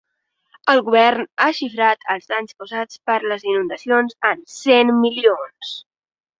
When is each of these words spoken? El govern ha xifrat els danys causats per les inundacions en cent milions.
El 0.71 0.79
govern 0.87 1.27
ha 1.43 1.49
xifrat 1.57 2.09
els 2.15 2.25
danys 2.33 2.57
causats 2.63 3.03
per 3.11 3.19
les 3.33 3.47
inundacions 3.53 4.19
en 4.33 4.45
cent 4.57 4.93
milions. 5.07 5.75